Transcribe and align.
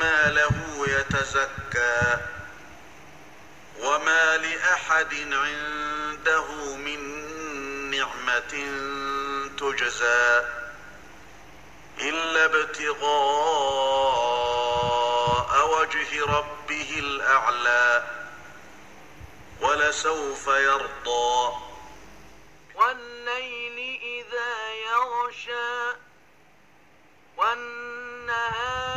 ماله 0.00 0.86
يتزكى 0.88 2.18
وما 3.80 4.36
لأحد 4.36 5.14
عنده 5.32 6.76
من 6.76 7.00
نعمة 7.90 8.52
تجزى 9.58 10.42
إلا 12.00 12.44
ابتغاء 12.44 13.00
وجه 15.74 16.24
ربه 16.24 16.98
الأعلى 16.98 18.04
ولسوف 19.60 20.46
يرضى. 20.46 21.52
والليل 22.74 24.00
إذا 24.02 24.74
يغشى 24.74 25.96
والنهار 27.36 28.89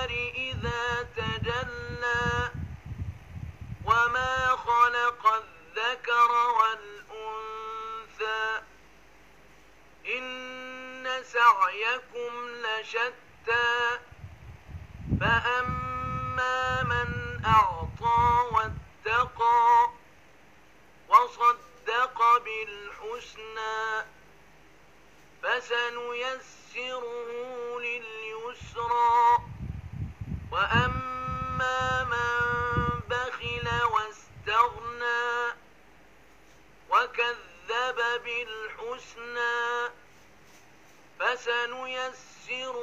فسنيسره 41.44 42.76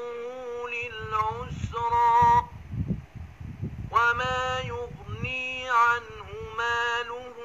للعسرى 0.68 2.48
وما 3.90 4.60
يغني 4.60 5.70
عنه 5.70 6.28
ماله 6.58 7.39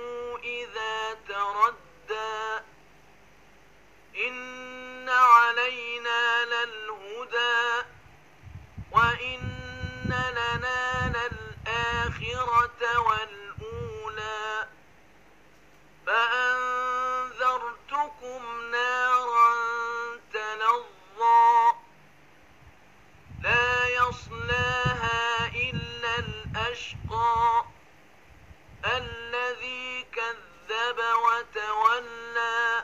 وتولى 31.54 32.84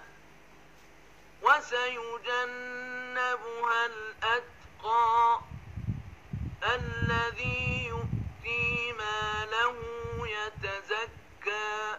وسيجنبها 1.41 3.05
الأتقى 3.85 5.39
الذي 6.63 7.85
يؤتي 7.87 8.93
ماله 8.93 9.75
يتزكى 10.27 11.97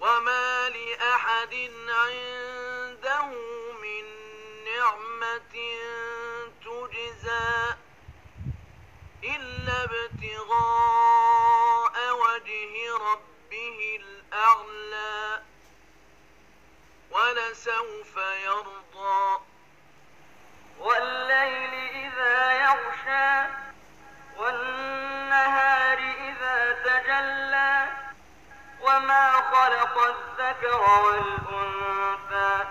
وما 0.00 0.68
لأحد 0.68 1.54
عنده 1.88 3.26
من 3.82 4.04
نعمة 4.64 5.56
وما 28.94 29.32
خلق 29.32 29.98
الذكر 29.98 30.80
والأنثى 31.04 32.66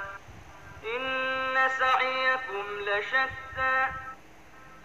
إن 0.95 1.69
سعيكم 1.79 2.66
لشتى 2.79 3.88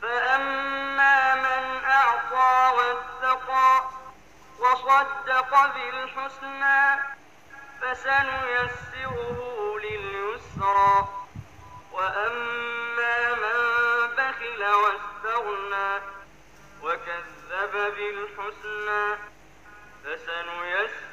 فأما 0.03 1.35
من 1.35 1.85
أعطى 1.85 2.76
واتقى 2.76 3.82
وصدق 4.58 5.67
بالحسنى 5.75 7.00
فسنيسره 7.81 9.79
لليسرى 9.79 11.08
وأما 11.93 13.34
من 13.34 13.58
بخل 14.17 14.64
واستغنى 14.64 16.02
وكذب 16.82 17.73
بالحسنى 17.73 19.19
فسنيسره 20.05 21.07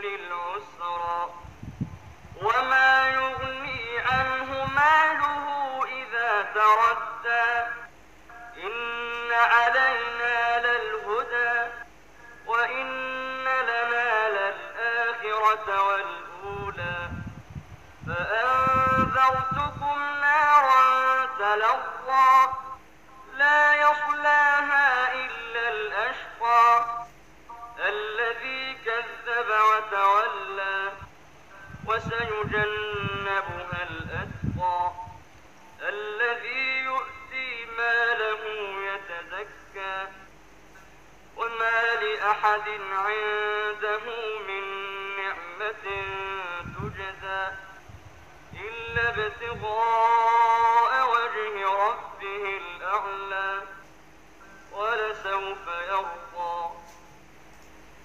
للعسرى 0.00 1.30
وما 2.42 3.08
يغني 3.10 3.98
عنه 3.98 4.64
ماله 4.64 5.46
إذا 5.84 6.42
تردى 6.54 7.50
إن 8.66 9.32
علينا 9.32 10.58
للهدى 10.66 11.70
وإن 12.46 12.88
لنا 13.44 14.28
للآخرة 14.28 15.82
والأولى 15.82 16.98
فأنذرتكم 18.06 19.98
نارا 20.20 21.26
تلظى 21.38 22.48
لا 23.38 23.74
يصلاها 23.74 24.83
وسيجنبها 32.04 33.88
الأتقى. 33.90 34.92
الذي 35.82 36.78
يؤتي 36.84 37.64
ماله 37.78 38.44
يتزكى. 38.94 40.06
وما 41.36 41.94
لأحد 41.94 42.68
عنده 42.92 44.04
من 44.48 44.64
نعمة 45.16 45.84
تجزى. 46.78 47.48
إلا 48.54 49.08
ابتغاء 49.08 50.92
وجه 51.10 51.54
ربه 51.88 52.44
الأعلى. 52.56 53.62
ولسوف 54.72 55.68
يرضى. 55.88 56.74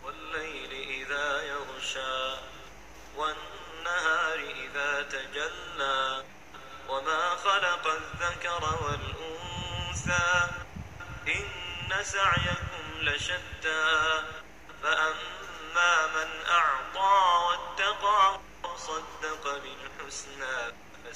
والليل 0.04 0.72
إذا 0.72 1.42
يغشى. 1.42 2.29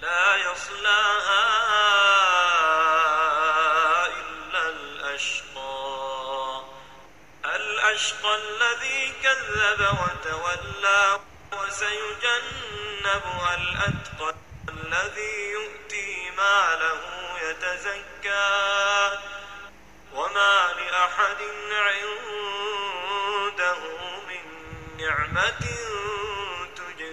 لا 0.00 0.36
يصلاها 0.36 1.46
إلا 4.06 4.68
الأشقى. 4.68 6.62
الأشقى 7.44 8.34
الذي 8.34 9.12
كذب 9.22 9.80
وتولى 9.80 11.20
وسيجنبها 11.52 13.54
الأتقى. 13.54 14.34
الذي 14.68 15.50
يؤتي 15.50 16.30
ماله 16.30 17.00
يتزكى. 17.42 19.18
وما 20.14 20.72
لأحد 20.72 21.42
عنده 21.72 23.78
من 24.28 24.44
نعمة 24.98 25.64